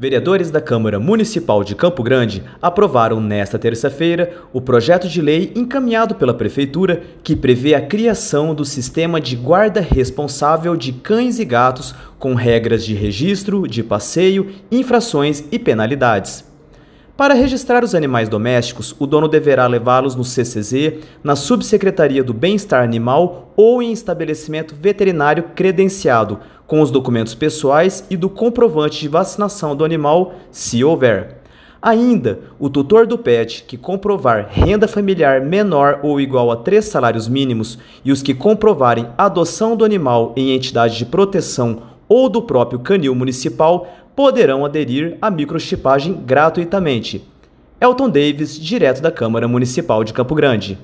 [0.00, 6.14] Vereadores da Câmara Municipal de Campo Grande aprovaram nesta terça-feira o projeto de lei encaminhado
[6.14, 11.96] pela Prefeitura que prevê a criação do sistema de guarda responsável de cães e gatos
[12.16, 16.47] com regras de registro, de passeio, infrações e penalidades.
[17.18, 22.84] Para registrar os animais domésticos, o dono deverá levá-los no CCZ, na Subsecretaria do Bem-Estar
[22.84, 29.74] Animal ou em estabelecimento veterinário credenciado, com os documentos pessoais e do comprovante de vacinação
[29.74, 31.38] do animal, se houver.
[31.82, 37.26] Ainda, o tutor do PET que comprovar renda familiar menor ou igual a três salários
[37.26, 42.80] mínimos e os que comprovarem adoção do animal em entidade de proteção ou do próprio
[42.80, 47.24] canil municipal poderão aderir à microchipagem gratuitamente.
[47.80, 50.78] Elton Davis, direto da Câmara Municipal de Campo Grande.